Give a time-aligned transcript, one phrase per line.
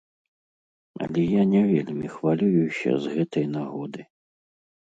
[1.07, 4.01] Але я не вельмі хвалююся з гэтай нагоды.